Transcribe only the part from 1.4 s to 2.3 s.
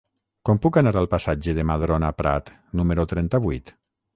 de Madrona